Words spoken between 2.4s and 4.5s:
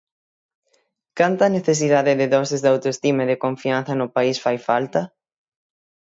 de autoestima e de confianza no país